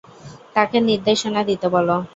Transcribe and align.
তাকে 0.55 0.77
নির্দেশনা 0.81 1.41
দিতে 1.49 1.67
বলো। 1.75 1.95